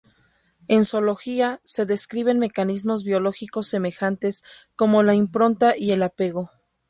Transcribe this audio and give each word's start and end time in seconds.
En 0.67 0.83
zoología 0.83 1.61
se 1.63 1.85
describen 1.85 2.39
mecanismos 2.39 3.03
biológicos 3.03 3.67
semejantes, 3.67 4.41
como 4.75 5.03
la 5.03 5.13
impronta 5.13 5.77
y 5.77 5.91
el 5.91 6.01
apego. 6.01 6.49